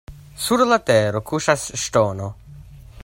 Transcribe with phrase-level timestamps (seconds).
[0.45, 2.31] Sur la tero kuŝas ŝtono.